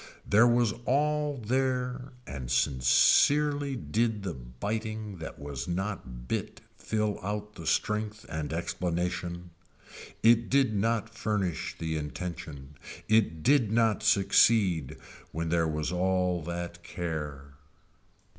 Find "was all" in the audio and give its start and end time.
0.47-1.37, 15.67-16.41